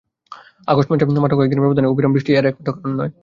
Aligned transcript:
August 0.67 0.89
মাসে 0.91 1.03
মাত্র 1.15 1.37
কয়েক 1.37 1.49
দিনের 1.51 1.63
ব্যবধানে 1.63 1.89
অবিরাম 1.89 2.11
বৃষ্টিই 2.13 2.37
এর 2.37 2.49
একমাত্র 2.49 2.71
কারণ 2.75 2.91
নয়। 2.99 3.11